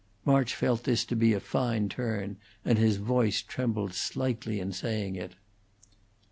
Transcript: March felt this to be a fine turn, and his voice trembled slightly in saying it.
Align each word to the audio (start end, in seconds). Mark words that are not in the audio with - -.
March 0.25 0.55
felt 0.55 0.83
this 0.83 1.05
to 1.05 1.15
be 1.15 1.31
a 1.31 1.39
fine 1.39 1.87
turn, 1.87 2.37
and 2.65 2.79
his 2.79 2.97
voice 2.97 3.43
trembled 3.43 3.93
slightly 3.93 4.59
in 4.59 4.71
saying 4.71 5.15
it. 5.15 5.35